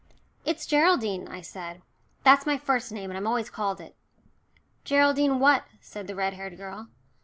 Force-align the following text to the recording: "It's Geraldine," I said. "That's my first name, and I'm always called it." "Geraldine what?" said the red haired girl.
"It's 0.45 0.65
Geraldine," 0.65 1.27
I 1.27 1.41
said. 1.41 1.83
"That's 2.23 2.47
my 2.47 2.57
first 2.57 2.91
name, 2.91 3.11
and 3.11 3.17
I'm 3.19 3.27
always 3.27 3.51
called 3.51 3.79
it." 3.79 3.95
"Geraldine 4.83 5.39
what?" 5.39 5.65
said 5.79 6.07
the 6.07 6.15
red 6.15 6.33
haired 6.33 6.57
girl. 6.57 6.87